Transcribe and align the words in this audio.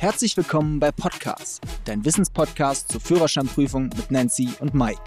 Herzlich 0.00 0.34
willkommen 0.34 0.80
bei 0.80 0.92
Podcast, 0.92 1.60
dein 1.84 2.06
Wissenspodcast 2.06 2.90
zur 2.90 3.02
Führerscheinprüfung 3.02 3.90
mit 3.94 4.10
Nancy 4.10 4.48
und 4.58 4.72
Mike. 4.72 4.98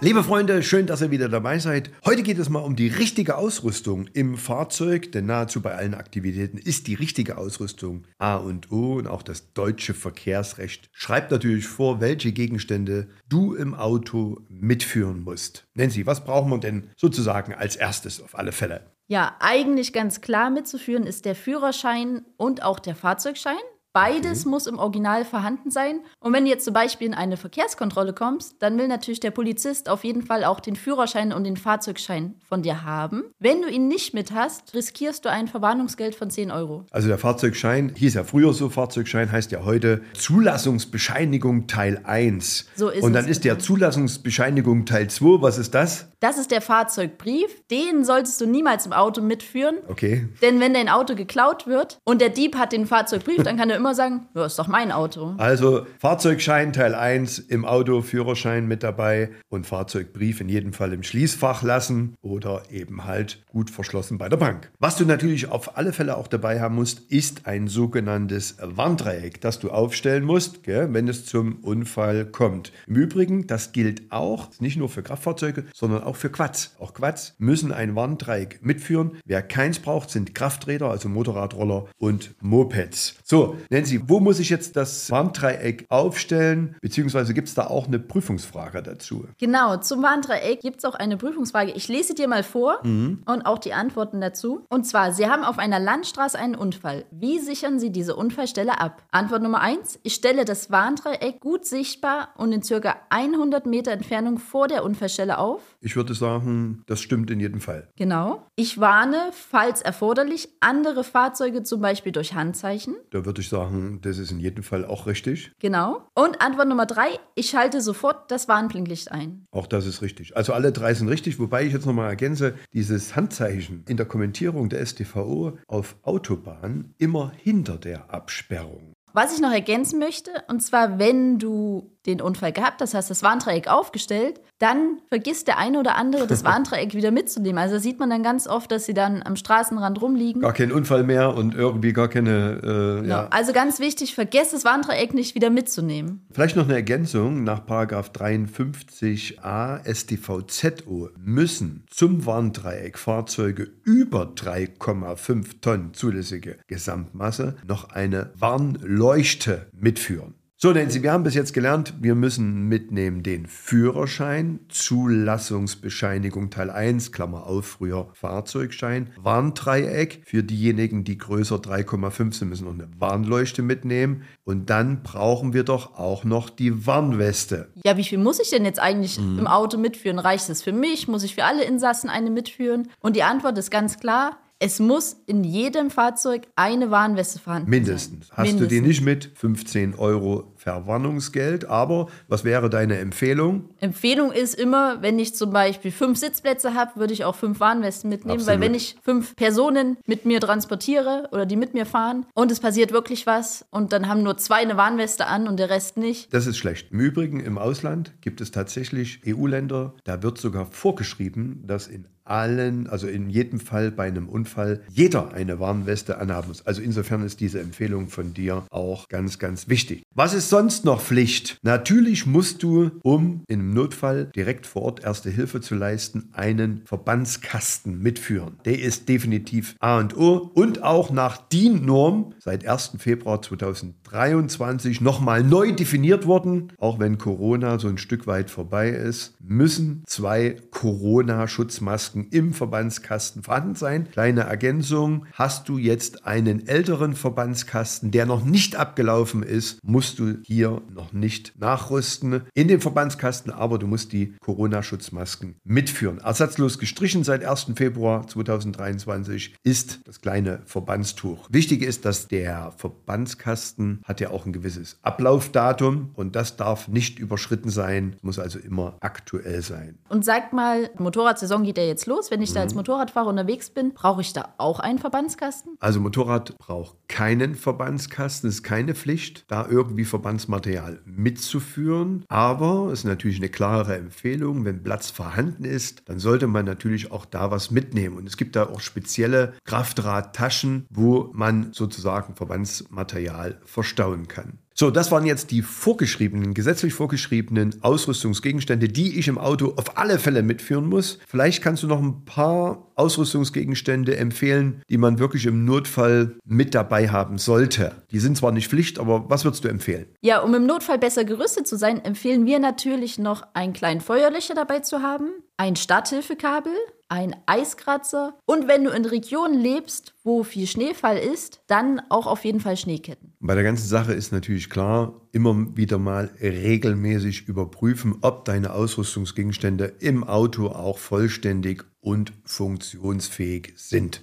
Liebe 0.00 0.22
Freunde, 0.22 0.62
schön, 0.62 0.86
dass 0.86 1.00
ihr 1.00 1.10
wieder 1.10 1.30
dabei 1.30 1.58
seid. 1.58 1.90
Heute 2.04 2.22
geht 2.22 2.38
es 2.38 2.50
mal 2.50 2.58
um 2.58 2.76
die 2.76 2.88
richtige 2.88 3.38
Ausrüstung 3.38 4.08
im 4.12 4.36
Fahrzeug, 4.36 5.10
denn 5.12 5.24
nahezu 5.24 5.62
bei 5.62 5.74
allen 5.74 5.94
Aktivitäten 5.94 6.58
ist 6.58 6.86
die 6.86 6.96
richtige 6.96 7.38
Ausrüstung 7.38 8.04
A 8.18 8.36
und 8.36 8.70
O 8.70 8.96
und 8.96 9.06
auch 9.06 9.22
das 9.22 9.54
deutsche 9.54 9.94
Verkehrsrecht 9.94 10.90
schreibt 10.92 11.30
natürlich 11.30 11.66
vor, 11.66 12.02
welche 12.02 12.32
Gegenstände 12.32 13.08
du 13.26 13.54
im 13.54 13.74
Auto 13.74 14.42
mitführen 14.50 15.22
musst. 15.22 15.64
Nancy, 15.72 16.04
was 16.04 16.26
brauchen 16.26 16.50
wir 16.50 16.58
denn 16.58 16.90
sozusagen 16.94 17.54
als 17.54 17.76
erstes 17.76 18.20
auf 18.20 18.38
alle 18.38 18.52
Fälle? 18.52 18.92
Ja, 19.12 19.36
eigentlich 19.40 19.92
ganz 19.92 20.20
klar 20.20 20.48
mitzuführen 20.48 21.06
ist 21.06 21.26
der 21.26 21.34
Führerschein 21.34 22.24
und 22.36 22.62
auch 22.62 22.78
der 22.78 22.94
Fahrzeugschein. 22.94 23.56
Beides 23.92 24.40
okay. 24.40 24.48
muss 24.48 24.66
im 24.66 24.78
Original 24.78 25.26
vorhanden 25.26 25.70
sein. 25.70 26.00
Und 26.18 26.32
wenn 26.32 26.44
du 26.44 26.50
jetzt 26.50 26.64
zum 26.64 26.72
Beispiel 26.72 27.06
in 27.06 27.14
eine 27.14 27.36
Verkehrskontrolle 27.36 28.14
kommst, 28.14 28.56
dann 28.60 28.78
will 28.78 28.88
natürlich 28.88 29.20
der 29.20 29.32
Polizist 29.32 29.90
auf 29.90 30.02
jeden 30.02 30.22
Fall 30.22 30.44
auch 30.44 30.60
den 30.60 30.76
Führerschein 30.76 31.32
und 31.32 31.44
den 31.44 31.58
Fahrzeugschein 31.58 32.34
von 32.48 32.62
dir 32.62 32.84
haben. 32.84 33.24
Wenn 33.38 33.60
du 33.60 33.68
ihn 33.68 33.88
nicht 33.88 34.14
mit 34.14 34.32
hast, 34.32 34.72
riskierst 34.72 35.26
du 35.26 35.30
ein 35.30 35.46
Verwarnungsgeld 35.46 36.14
von 36.14 36.30
10 36.30 36.50
Euro. 36.50 36.86
Also 36.90 37.08
der 37.08 37.18
Fahrzeugschein 37.18 37.92
hieß 37.94 38.14
ja 38.14 38.24
früher 38.24 38.54
so, 38.54 38.70
Fahrzeugschein 38.70 39.30
heißt 39.30 39.52
ja 39.52 39.64
heute 39.64 40.00
Zulassungsbescheinigung 40.14 41.66
Teil 41.66 42.00
1. 42.04 42.68
So 42.74 42.88
ist 42.88 43.02
Und 43.02 43.12
dann 43.12 43.26
es 43.26 43.30
ist 43.32 43.44
der 43.44 43.58
Zulassungsbescheinigung 43.58 44.86
Teil 44.86 45.10
2. 45.10 45.42
Was 45.42 45.58
ist 45.58 45.74
das? 45.74 46.08
Das 46.20 46.38
ist 46.38 46.50
der 46.50 46.62
Fahrzeugbrief. 46.62 47.66
Den 47.70 48.04
solltest 48.04 48.40
du 48.40 48.46
niemals 48.46 48.86
im 48.86 48.92
Auto 48.94 49.20
mitführen. 49.20 49.76
Okay. 49.88 50.28
Denn 50.40 50.60
wenn 50.60 50.72
dein 50.72 50.88
Auto 50.88 51.14
geklaut 51.14 51.66
wird 51.66 51.98
und 52.04 52.22
der 52.22 52.30
Dieb 52.30 52.56
hat 52.56 52.72
den 52.72 52.86
Fahrzeugbrief, 52.86 53.42
dann 53.42 53.58
kann 53.58 53.68
er 53.68 53.81
immer 53.82 53.94
sagen, 53.96 54.28
ja, 54.34 54.46
ist 54.46 54.58
doch 54.58 54.68
mein 54.68 54.92
Auto. 54.92 55.34
Also 55.38 55.86
Fahrzeugschein 55.98 56.72
Teil 56.72 56.94
1 56.94 57.40
im 57.40 57.64
Auto, 57.64 58.00
Führerschein 58.00 58.68
mit 58.68 58.84
dabei 58.84 59.30
und 59.48 59.66
Fahrzeugbrief 59.66 60.40
in 60.40 60.48
jedem 60.48 60.72
Fall 60.72 60.92
im 60.92 61.02
Schließfach 61.02 61.62
lassen 61.62 62.14
oder 62.22 62.62
eben 62.70 63.04
halt 63.04 63.44
gut 63.48 63.70
verschlossen 63.70 64.18
bei 64.18 64.28
der 64.28 64.36
Bank. 64.36 64.70
Was 64.78 64.96
du 64.96 65.04
natürlich 65.04 65.50
auf 65.50 65.76
alle 65.76 65.92
Fälle 65.92 66.16
auch 66.16 66.28
dabei 66.28 66.60
haben 66.60 66.76
musst, 66.76 67.00
ist 67.10 67.46
ein 67.46 67.66
sogenanntes 67.66 68.56
Warndreieck, 68.60 69.40
das 69.40 69.58
du 69.58 69.70
aufstellen 69.70 70.24
musst, 70.24 70.62
gell, 70.62 70.94
wenn 70.94 71.08
es 71.08 71.26
zum 71.26 71.56
Unfall 71.56 72.24
kommt. 72.26 72.72
Im 72.86 72.94
Übrigen, 72.94 73.48
das 73.48 73.72
gilt 73.72 74.12
auch 74.12 74.48
nicht 74.60 74.76
nur 74.76 74.88
für 74.88 75.02
Kraftfahrzeuge, 75.02 75.64
sondern 75.74 76.04
auch 76.04 76.16
für 76.16 76.30
Quads. 76.30 76.76
Auch 76.78 76.94
Quads 76.94 77.34
müssen 77.38 77.72
ein 77.72 77.96
Warndreieck 77.96 78.64
mitführen. 78.64 79.18
Wer 79.24 79.42
keins 79.42 79.80
braucht, 79.80 80.10
sind 80.10 80.36
Krafträder, 80.36 80.88
also 80.88 81.08
Motorradroller 81.08 81.86
und 81.98 82.34
Mopeds. 82.40 83.16
So, 83.24 83.56
Nancy, 83.72 84.02
wo 84.06 84.20
muss 84.20 84.38
ich 84.38 84.50
jetzt 84.50 84.76
das 84.76 85.10
Warndreieck 85.10 85.86
aufstellen? 85.88 86.76
Beziehungsweise 86.82 87.32
gibt 87.32 87.48
es 87.48 87.54
da 87.54 87.68
auch 87.68 87.86
eine 87.86 87.98
Prüfungsfrage 87.98 88.82
dazu? 88.82 89.24
Genau, 89.38 89.78
zum 89.78 90.02
Warndreieck 90.02 90.60
gibt 90.60 90.80
es 90.80 90.84
auch 90.84 90.94
eine 90.94 91.16
Prüfungsfrage. 91.16 91.72
Ich 91.72 91.88
lese 91.88 92.12
dir 92.14 92.28
mal 92.28 92.42
vor 92.42 92.80
mhm. 92.82 93.22
und 93.24 93.46
auch 93.46 93.58
die 93.58 93.72
Antworten 93.72 94.20
dazu. 94.20 94.66
Und 94.68 94.84
zwar, 94.84 95.14
Sie 95.14 95.26
haben 95.26 95.42
auf 95.42 95.58
einer 95.58 95.78
Landstraße 95.78 96.38
einen 96.38 96.54
Unfall. 96.54 97.06
Wie 97.10 97.38
sichern 97.38 97.80
Sie 97.80 97.90
diese 97.90 98.14
Unfallstelle 98.14 98.78
ab? 98.78 99.04
Antwort 99.10 99.42
Nummer 99.42 99.62
1. 99.62 100.00
Ich 100.02 100.12
stelle 100.12 100.44
das 100.44 100.70
Warndreieck 100.70 101.40
gut 101.40 101.64
sichtbar 101.64 102.28
und 102.36 102.52
in 102.52 102.62
circa 102.62 102.96
100 103.08 103.64
Meter 103.64 103.92
Entfernung 103.92 104.36
vor 104.38 104.68
der 104.68 104.84
Unfallstelle 104.84 105.38
auf. 105.38 105.62
Ich 105.80 105.96
würde 105.96 106.12
sagen, 106.12 106.82
das 106.86 107.00
stimmt 107.00 107.30
in 107.30 107.40
jedem 107.40 107.62
Fall. 107.62 107.88
Genau. 107.96 108.46
Ich 108.54 108.78
warne, 108.80 109.30
falls 109.32 109.80
erforderlich, 109.80 110.50
andere 110.60 111.04
Fahrzeuge 111.04 111.62
zum 111.62 111.80
Beispiel 111.80 112.12
durch 112.12 112.34
Handzeichen. 112.34 112.96
Da 113.10 113.24
würde 113.24 113.40
ich 113.40 113.48
sagen, 113.48 113.61
das 114.00 114.18
ist 114.18 114.30
in 114.30 114.40
jedem 114.40 114.62
Fall 114.62 114.84
auch 114.84 115.06
richtig. 115.06 115.52
Genau. 115.58 116.06
Und 116.14 116.40
Antwort 116.40 116.68
Nummer 116.68 116.86
drei, 116.86 117.18
ich 117.34 117.50
schalte 117.50 117.80
sofort 117.80 118.30
das 118.30 118.48
Warnblinklicht 118.48 119.10
ein. 119.10 119.46
Auch 119.50 119.66
das 119.66 119.86
ist 119.86 120.02
richtig. 120.02 120.36
Also 120.36 120.52
alle 120.52 120.72
drei 120.72 120.94
sind 120.94 121.08
richtig, 121.08 121.38
wobei 121.38 121.64
ich 121.64 121.72
jetzt 121.72 121.86
nochmal 121.86 122.10
ergänze, 122.10 122.54
dieses 122.72 123.16
Handzeichen 123.16 123.84
in 123.88 123.96
der 123.96 124.06
Kommentierung 124.06 124.68
der 124.68 124.84
STVO 124.84 125.58
auf 125.66 125.96
Autobahn 126.02 126.94
immer 126.98 127.32
hinter 127.36 127.78
der 127.78 128.12
Absperrung. 128.12 128.92
Was 129.14 129.34
ich 129.34 129.40
noch 129.40 129.52
ergänzen 129.52 129.98
möchte, 129.98 130.30
und 130.48 130.62
zwar, 130.62 130.98
wenn 130.98 131.38
du 131.38 131.92
den 132.06 132.20
Unfall 132.20 132.52
gehabt, 132.52 132.80
das 132.80 132.94
heißt 132.94 133.10
das 133.10 133.22
Warndreieck 133.22 133.68
aufgestellt, 133.68 134.40
dann 134.58 134.98
vergisst 135.08 135.48
der 135.48 135.58
eine 135.58 135.78
oder 135.78 135.96
andere 135.96 136.26
das 136.26 136.44
Warndreieck 136.44 136.94
wieder 136.94 137.10
mitzunehmen. 137.10 137.58
Also 137.58 137.78
sieht 137.78 137.98
man 137.98 138.10
dann 138.10 138.22
ganz 138.22 138.46
oft, 138.46 138.70
dass 138.70 138.86
sie 138.86 138.94
dann 138.94 139.22
am 139.22 139.36
Straßenrand 139.36 140.00
rumliegen. 140.00 140.42
Gar 140.42 140.52
kein 140.52 140.72
Unfall 140.72 141.04
mehr 141.04 141.34
und 141.34 141.54
irgendwie 141.54 141.92
gar 141.92 142.08
keine. 142.08 143.02
Äh, 143.04 143.08
ja. 143.08 143.28
Also 143.30 143.52
ganz 143.52 143.80
wichtig, 143.80 144.14
vergesst 144.14 144.52
das 144.52 144.64
Warndreieck 144.64 145.14
nicht 145.14 145.34
wieder 145.34 145.50
mitzunehmen. 145.50 146.26
Vielleicht 146.32 146.56
noch 146.56 146.64
eine 146.64 146.74
Ergänzung: 146.74 147.44
Nach 147.44 147.66
53a 147.66 149.92
StVZO 149.92 151.10
müssen 151.18 151.86
zum 151.90 152.26
Warndreieck 152.26 152.98
Fahrzeuge 152.98 153.70
über 153.84 154.32
3,5 154.34 155.60
Tonnen 155.60 155.94
zulässige 155.94 156.58
Gesamtmasse 156.66 157.56
noch 157.66 157.90
eine 157.90 158.30
Warnleuchte 158.36 159.66
mitführen. 159.72 160.34
So, 160.64 160.70
Nancy, 160.70 161.02
wir 161.02 161.10
haben 161.10 161.24
bis 161.24 161.34
jetzt 161.34 161.54
gelernt, 161.54 161.92
wir 161.98 162.14
müssen 162.14 162.68
mitnehmen 162.68 163.24
den 163.24 163.46
Führerschein, 163.46 164.60
Zulassungsbescheinigung 164.68 166.50
Teil 166.50 166.70
1, 166.70 167.10
Klammer 167.10 167.48
auf, 167.48 167.66
früher 167.66 168.06
Fahrzeugschein, 168.12 169.10
Warndreieck. 169.16 170.22
Für 170.24 170.44
diejenigen, 170.44 171.02
die 171.02 171.18
größer 171.18 171.56
3,5 171.56 172.34
sind, 172.34 172.48
müssen 172.50 172.66
noch 172.66 172.74
eine 172.74 172.88
Warnleuchte 172.96 173.62
mitnehmen. 173.62 174.22
Und 174.44 174.70
dann 174.70 175.02
brauchen 175.02 175.52
wir 175.52 175.64
doch 175.64 175.98
auch 175.98 176.22
noch 176.22 176.48
die 176.48 176.86
Warnweste. 176.86 177.72
Ja, 177.84 177.96
wie 177.96 178.04
viel 178.04 178.18
muss 178.18 178.38
ich 178.38 178.50
denn 178.50 178.64
jetzt 178.64 178.78
eigentlich 178.78 179.18
mhm. 179.18 179.40
im 179.40 179.46
Auto 179.48 179.78
mitführen? 179.78 180.20
Reicht 180.20 180.48
es 180.48 180.62
für 180.62 180.70
mich? 180.70 181.08
Muss 181.08 181.24
ich 181.24 181.34
für 181.34 181.42
alle 181.42 181.64
Insassen 181.64 182.08
eine 182.08 182.30
mitführen? 182.30 182.88
Und 183.00 183.16
die 183.16 183.24
Antwort 183.24 183.58
ist 183.58 183.72
ganz 183.72 183.98
klar, 183.98 184.38
es 184.62 184.78
muss 184.78 185.16
in 185.26 185.42
jedem 185.42 185.90
Fahrzeug 185.90 186.42
eine 186.54 186.92
Warnweste 186.92 187.40
vorhanden 187.40 187.68
Mindestens. 187.68 188.28
sein. 188.28 188.36
Hast 188.36 188.46
Mindestens. 188.46 188.68
du 188.68 188.74
die 188.74 188.80
nicht 188.80 189.00
mit? 189.02 189.32
15 189.34 189.96
Euro 189.96 190.52
Verwarnungsgeld. 190.54 191.64
Aber 191.64 192.06
was 192.28 192.44
wäre 192.44 192.70
deine 192.70 192.98
Empfehlung? 192.98 193.70
Empfehlung 193.80 194.30
ist 194.30 194.54
immer, 194.54 195.02
wenn 195.02 195.18
ich 195.18 195.34
zum 195.34 195.50
Beispiel 195.50 195.90
fünf 195.90 196.16
Sitzplätze 196.16 196.74
habe, 196.74 197.00
würde 197.00 197.12
ich 197.12 197.24
auch 197.24 197.34
fünf 197.34 197.58
Warnwesten 197.58 198.08
mitnehmen. 198.08 198.38
Absolut. 198.38 198.60
Weil 198.60 198.64
wenn 198.64 198.74
ich 198.74 198.96
fünf 199.02 199.34
Personen 199.34 199.96
mit 200.06 200.26
mir 200.26 200.38
transportiere 200.38 201.28
oder 201.32 201.44
die 201.44 201.56
mit 201.56 201.74
mir 201.74 201.84
fahren 201.84 202.24
und 202.34 202.52
es 202.52 202.60
passiert 202.60 202.92
wirklich 202.92 203.26
was 203.26 203.66
und 203.70 203.92
dann 203.92 204.06
haben 204.06 204.22
nur 204.22 204.36
zwei 204.36 204.62
eine 204.62 204.76
Warnweste 204.76 205.26
an 205.26 205.48
und 205.48 205.56
der 205.56 205.70
Rest 205.70 205.96
nicht. 205.96 206.32
Das 206.32 206.46
ist 206.46 206.56
schlecht. 206.56 206.92
Im 206.92 207.00
Übrigen 207.00 207.40
im 207.40 207.58
Ausland 207.58 208.12
gibt 208.20 208.40
es 208.40 208.52
tatsächlich 208.52 209.22
EU-Länder, 209.26 209.94
da 210.04 210.22
wird 210.22 210.38
sogar 210.38 210.66
vorgeschrieben, 210.66 211.64
dass 211.66 211.88
in 211.88 212.06
allen, 212.24 212.86
also 212.86 213.06
in 213.06 213.30
jedem 213.30 213.60
Fall 213.60 213.90
bei 213.90 214.06
einem 214.06 214.28
Unfall, 214.28 214.80
jeder 214.90 215.32
eine 215.32 215.60
Warnweste 215.60 216.18
anhaben 216.18 216.48
muss. 216.48 216.66
Also 216.66 216.82
insofern 216.82 217.24
ist 217.24 217.40
diese 217.40 217.60
Empfehlung 217.60 218.08
von 218.08 218.34
dir 218.34 218.64
auch 218.70 219.08
ganz, 219.08 219.38
ganz 219.38 219.68
wichtig. 219.68 220.02
Was 220.14 220.34
ist 220.34 220.48
sonst 220.48 220.84
noch 220.84 221.00
Pflicht? 221.00 221.58
Natürlich 221.62 222.26
musst 222.26 222.62
du, 222.62 222.90
um 223.02 223.42
in 223.48 223.60
einem 223.60 223.74
Notfall 223.74 224.30
direkt 224.34 224.66
vor 224.66 224.82
Ort 224.82 225.04
erste 225.04 225.30
Hilfe 225.30 225.60
zu 225.60 225.74
leisten, 225.74 226.30
einen 226.32 226.82
Verbandskasten 226.84 228.00
mitführen. 228.02 228.56
Der 228.64 228.80
ist 228.80 229.08
definitiv 229.08 229.76
A 229.80 229.98
und 229.98 230.16
O 230.16 230.50
und 230.54 230.82
auch 230.82 231.10
nach 231.10 231.36
DIN-Norm 231.36 232.34
seit 232.38 232.66
1. 232.66 232.92
Februar 232.98 233.42
2023 233.42 235.00
nochmal 235.00 235.42
neu 235.42 235.72
definiert 235.72 236.26
worden. 236.26 236.72
Auch 236.78 236.98
wenn 236.98 237.18
Corona 237.18 237.78
so 237.78 237.88
ein 237.88 237.98
Stück 237.98 238.26
weit 238.26 238.50
vorbei 238.50 238.90
ist, 238.90 239.34
müssen 239.40 240.02
zwei 240.06 240.56
Corona-Schutzmasken 240.70 242.21
Masken 242.22 242.26
im 242.30 242.52
Verbandskasten 242.52 243.42
vorhanden 243.42 243.74
sein. 243.74 244.08
Kleine 244.10 244.42
Ergänzung, 244.42 245.26
hast 245.32 245.68
du 245.68 245.78
jetzt 245.78 246.26
einen 246.26 246.66
älteren 246.66 247.14
Verbandskasten, 247.14 248.10
der 248.10 248.26
noch 248.26 248.44
nicht 248.44 248.76
abgelaufen 248.76 249.42
ist, 249.42 249.82
musst 249.82 250.18
du 250.18 250.38
hier 250.44 250.82
noch 250.92 251.12
nicht 251.12 251.58
nachrüsten 251.58 252.42
in 252.54 252.68
den 252.68 252.80
Verbandskasten, 252.80 253.52
aber 253.52 253.78
du 253.78 253.86
musst 253.86 254.12
die 254.12 254.34
Corona-Schutzmasken 254.40 255.56
mitführen. 255.64 256.18
Ersatzlos 256.18 256.78
gestrichen 256.78 257.24
seit 257.24 257.44
1. 257.44 257.72
Februar 257.76 258.26
2023 258.26 259.54
ist 259.62 260.00
das 260.04 260.20
kleine 260.20 260.62
Verbandstuch. 260.66 261.48
Wichtig 261.50 261.82
ist, 261.82 262.04
dass 262.04 262.28
der 262.28 262.72
Verbandskasten 262.76 264.02
hat 264.04 264.20
ja 264.20 264.30
auch 264.30 264.46
ein 264.46 264.52
gewisses 264.52 264.98
Ablaufdatum 265.02 266.10
und 266.14 266.36
das 266.36 266.56
darf 266.56 266.88
nicht 266.88 267.18
überschritten 267.18 267.70
sein, 267.70 268.16
muss 268.22 268.38
also 268.38 268.58
immer 268.58 268.96
aktuell 269.00 269.62
sein. 269.62 269.98
Und 270.08 270.24
sagt 270.24 270.52
mal, 270.52 270.90
Motorradsaison 270.98 271.64
geht 271.64 271.78
ja 271.78 271.84
jetzt 271.84 272.01
jetzt 272.02 272.06
los, 272.06 272.30
wenn 272.30 272.42
ich 272.42 272.52
da 272.52 272.60
als 272.60 272.74
Motorradfahrer 272.74 273.28
unterwegs 273.28 273.70
bin? 273.70 273.94
Brauche 273.94 274.22
ich 274.22 274.32
da 274.32 274.54
auch 274.58 274.80
einen 274.80 274.98
Verbandskasten? 274.98 275.76
Also 275.78 276.00
Motorrad 276.00 276.58
braucht 276.58 276.96
keinen 277.08 277.54
Verbandskasten, 277.54 278.48
es 278.48 278.56
ist 278.56 278.62
keine 278.62 278.94
Pflicht, 278.94 279.44
da 279.48 279.66
irgendwie 279.68 280.04
Verbandsmaterial 280.04 281.00
mitzuführen. 281.04 282.24
Aber 282.28 282.86
es 282.86 283.00
ist 283.00 283.04
natürlich 283.04 283.38
eine 283.38 283.48
klare 283.50 283.96
Empfehlung, 283.96 284.64
wenn 284.64 284.82
Platz 284.82 285.10
vorhanden 285.10 285.64
ist, 285.64 286.02
dann 286.06 286.18
sollte 286.18 286.46
man 286.48 286.64
natürlich 286.64 287.12
auch 287.12 287.24
da 287.24 287.50
was 287.50 287.70
mitnehmen. 287.70 288.16
Und 288.16 288.26
es 288.28 288.36
gibt 288.36 288.56
da 288.56 288.68
auch 288.68 288.80
spezielle 288.80 289.52
Kraftradtaschen, 289.64 290.86
wo 290.90 291.30
man 291.32 291.72
sozusagen 291.72 292.34
Verbandsmaterial 292.34 293.60
verstauen 293.64 294.26
kann. 294.26 294.58
So, 294.74 294.90
das 294.90 295.10
waren 295.10 295.26
jetzt 295.26 295.50
die 295.50 295.62
vorgeschriebenen, 295.62 296.54
gesetzlich 296.54 296.94
vorgeschriebenen 296.94 297.82
Ausrüstungsgegenstände, 297.82 298.88
die 298.88 299.18
ich 299.18 299.28
im 299.28 299.38
Auto 299.38 299.74
auf 299.76 299.98
alle 299.98 300.18
Fälle 300.18 300.42
mitführen 300.42 300.86
muss. 300.86 301.18
Vielleicht 301.28 301.62
kannst 301.62 301.82
du 301.82 301.86
noch 301.86 302.00
ein 302.00 302.24
paar 302.24 302.90
Ausrüstungsgegenstände 302.94 304.16
empfehlen, 304.16 304.82
die 304.88 304.98
man 304.98 305.18
wirklich 305.18 305.46
im 305.46 305.64
Notfall 305.64 306.36
mit 306.44 306.74
dabei 306.74 307.08
haben 307.08 307.38
sollte. 307.38 307.92
Die 308.10 308.18
sind 308.18 308.36
zwar 308.36 308.52
nicht 308.52 308.68
Pflicht, 308.68 308.98
aber 308.98 309.28
was 309.28 309.44
würdest 309.44 309.64
du 309.64 309.68
empfehlen? 309.68 310.06
Ja, 310.20 310.40
um 310.40 310.54
im 310.54 310.66
Notfall 310.66 310.98
besser 310.98 311.24
gerüstet 311.24 311.66
zu 311.66 311.76
sein, 311.76 312.04
empfehlen 312.04 312.46
wir 312.46 312.58
natürlich 312.58 313.18
noch 313.18 313.42
einen 313.54 313.72
kleinen 313.72 314.00
Feuerlöcher 314.00 314.54
dabei 314.54 314.80
zu 314.80 315.02
haben, 315.02 315.30
ein 315.56 315.76
Starthilfekabel, 315.76 316.72
ein 317.08 317.36
Eiskratzer 317.46 318.38
und 318.46 318.68
wenn 318.68 318.84
du 318.84 318.90
in 318.90 319.04
Regionen 319.04 319.60
lebst, 319.60 320.14
wo 320.24 320.44
viel 320.44 320.66
Schneefall 320.66 321.18
ist, 321.18 321.62
dann 321.66 322.00
auch 322.08 322.26
auf 322.26 322.44
jeden 322.44 322.60
Fall 322.60 322.76
Schneeketten. 322.76 323.34
Bei 323.38 323.54
der 323.54 323.64
ganzen 323.64 323.86
Sache 323.86 324.14
ist 324.14 324.32
natürlich 324.32 324.70
klar, 324.70 325.20
immer 325.32 325.76
wieder 325.76 325.98
mal 325.98 326.30
regelmäßig 326.40 327.48
überprüfen, 327.48 328.16
ob 328.22 328.46
deine 328.46 328.72
Ausrüstungsgegenstände 328.72 329.96
im 330.00 330.24
Auto 330.24 330.68
auch 330.68 330.98
vollständig 330.98 331.84
und 332.00 332.32
funktionsfähig 332.44 333.74
sind. 333.76 334.22